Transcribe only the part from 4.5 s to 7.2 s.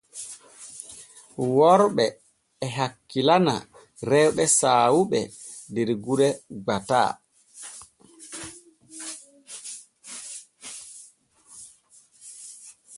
saawuɓe der gure gbataa.